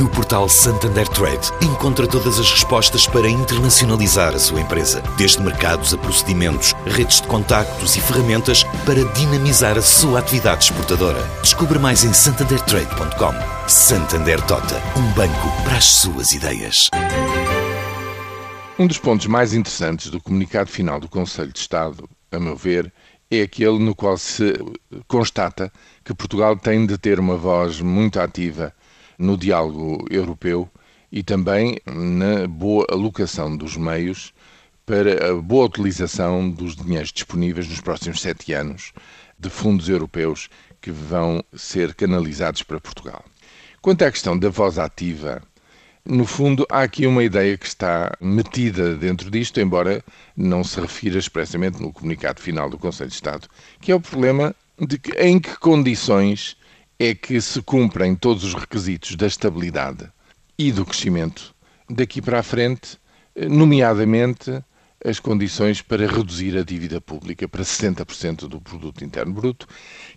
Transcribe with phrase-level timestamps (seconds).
[0.00, 5.94] No portal Santander Trade, encontra todas as respostas para internacionalizar a sua empresa, desde mercados
[5.94, 11.22] a procedimentos, redes de contactos e ferramentas para dinamizar a sua atividade exportadora.
[11.42, 13.68] Descubra mais em santandertrade.com.
[13.68, 16.88] Santander Tota, um banco para as suas ideias.
[18.76, 22.92] Um dos pontos mais interessantes do comunicado final do Conselho de Estado, a meu ver,
[23.30, 24.54] é aquele no qual se
[25.06, 25.72] constata
[26.04, 28.74] que Portugal tem de ter uma voz muito ativa
[29.18, 30.68] no diálogo europeu
[31.10, 34.32] e também na boa alocação dos meios
[34.84, 38.92] para a boa utilização dos dinheiros disponíveis nos próximos sete anos
[39.38, 40.48] de fundos europeus
[40.80, 43.24] que vão ser canalizados para Portugal.
[43.80, 45.42] Quanto à questão da voz ativa,
[46.04, 50.04] no fundo, há aqui uma ideia que está metida dentro disto, embora
[50.36, 53.48] não se refira expressamente no comunicado final do Conselho de Estado,
[53.80, 56.58] que é o problema de que, em que condições
[57.04, 60.10] é que se cumprem todos os requisitos da estabilidade
[60.58, 61.54] e do crescimento
[61.90, 62.98] daqui para a frente,
[63.36, 64.64] nomeadamente
[65.04, 69.68] as condições para reduzir a dívida pública para 60% do produto interno bruto,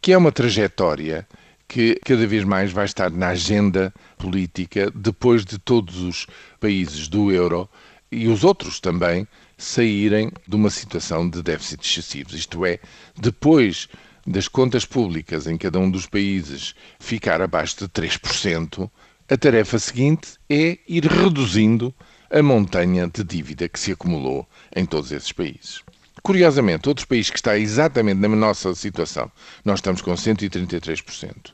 [0.00, 1.28] que é uma trajetória
[1.68, 6.26] que cada vez mais vai estar na agenda política depois de todos os
[6.58, 7.68] países do euro
[8.10, 12.78] e os outros também saírem de uma situação de déficit excessivos, isto é,
[13.18, 13.86] depois
[14.26, 18.90] das contas públicas em cada um dos países ficar abaixo de 3%,
[19.28, 21.94] a tarefa seguinte é ir reduzindo
[22.30, 25.82] a montanha de dívida que se acumulou em todos esses países.
[26.22, 29.30] Curiosamente, outro país que está exatamente na nossa situação,
[29.64, 31.52] nós estamos com 133%.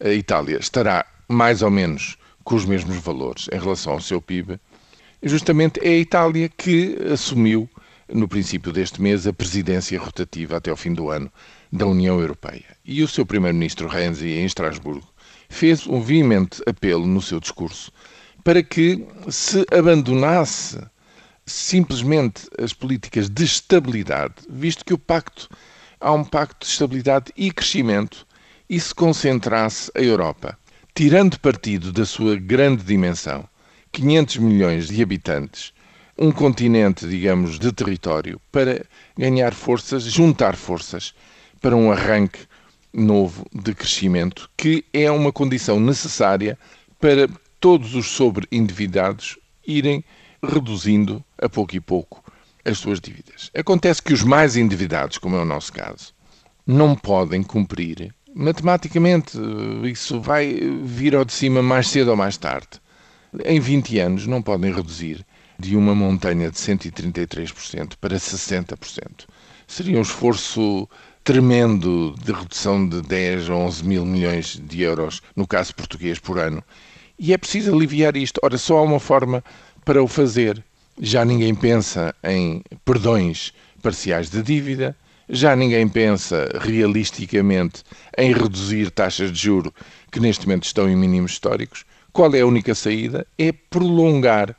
[0.00, 4.58] A Itália estará mais ou menos com os mesmos valores em relação ao seu PIB.
[5.22, 7.68] Justamente é a Itália que assumiu,
[8.12, 11.32] no princípio deste mês, a presidência rotativa até ao fim do ano
[11.72, 12.76] da União Europeia.
[12.84, 15.08] E o seu primeiro-ministro Renzi, em Estrasburgo,
[15.48, 17.90] fez um veemente apelo no seu discurso
[18.44, 20.78] para que se abandonasse
[21.46, 25.48] simplesmente as políticas de estabilidade, visto que o pacto
[26.00, 28.26] há um pacto de estabilidade e crescimento
[28.68, 30.58] e se concentrasse a Europa,
[30.94, 33.48] tirando partido da sua grande dimensão,
[33.92, 35.72] 500 milhões de habitantes,
[36.22, 38.86] um continente, digamos, de território, para
[39.18, 41.12] ganhar forças, juntar forças
[41.60, 42.38] para um arranque
[42.92, 46.56] novo de crescimento, que é uma condição necessária
[47.00, 47.28] para
[47.58, 50.04] todos os sobreendividados irem
[50.40, 52.22] reduzindo a pouco e pouco
[52.64, 53.50] as suas dívidas.
[53.52, 56.14] Acontece que os mais endividados, como é o nosso caso,
[56.64, 58.14] não podem cumprir.
[58.32, 59.36] Matematicamente,
[59.90, 60.54] isso vai
[60.84, 62.80] vir ao de cima mais cedo ou mais tarde.
[63.44, 65.26] Em 20 anos, não podem reduzir
[65.62, 69.26] de uma montanha de 133% para 60%.
[69.68, 70.88] Seria um esforço
[71.22, 76.36] tremendo de redução de 10 ou 11 mil milhões de euros, no caso português, por
[76.40, 76.62] ano.
[77.16, 78.40] E é preciso aliviar isto.
[78.42, 79.44] Ora, só há uma forma
[79.84, 80.62] para o fazer.
[81.00, 84.96] Já ninguém pensa em perdões parciais de dívida,
[85.28, 87.84] já ninguém pensa realisticamente
[88.18, 89.72] em reduzir taxas de juro
[90.10, 91.84] que neste momento estão em mínimos históricos.
[92.12, 93.24] Qual é a única saída?
[93.38, 94.56] É prolongar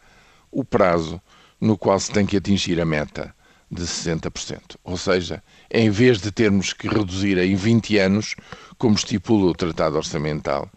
[0.54, 1.22] o prazo
[1.60, 3.34] no qual se tem que atingir a meta
[3.70, 4.78] de 60%.
[4.84, 5.42] Ou seja,
[5.72, 8.36] em vez de termos que reduzir em 20 anos,
[8.78, 10.70] como estipula o Tratado Orçamental,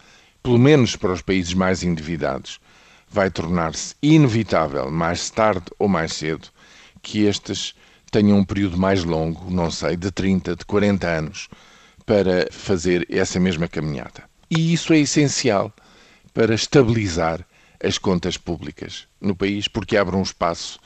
[0.42, 2.59] pelo menos para os países mais endividados,
[3.09, 6.48] vai tornar-se inevitável, mais tarde ou mais cedo,
[7.03, 7.75] que estes
[8.10, 11.48] tenham um período mais longo, não sei, de 30, de 40 anos,
[12.04, 14.25] para fazer essa mesma caminhada.
[14.48, 15.72] E isso é essencial
[16.32, 17.44] para estabilizar
[17.82, 20.78] as contas públicas no país, porque abre um espaço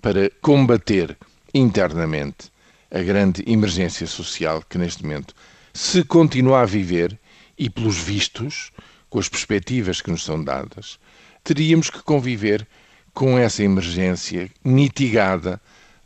[0.00, 1.16] para combater
[1.54, 2.50] internamente
[2.90, 5.34] a grande emergência social que neste momento
[5.72, 7.18] se continua a viver
[7.56, 8.70] e, pelos vistos,
[9.08, 10.98] com as perspectivas que nos são dadas,
[11.44, 12.66] teríamos que conviver
[13.14, 15.60] com essa emergência mitigada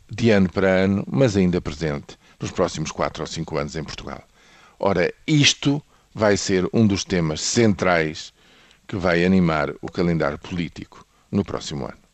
[0.09, 4.23] de ano para ano, mas ainda presente nos próximos quatro ou cinco anos em Portugal.
[4.79, 5.81] Ora, isto
[6.13, 8.33] vai ser um dos temas centrais
[8.87, 12.06] que vai animar o calendário político no próximo ano.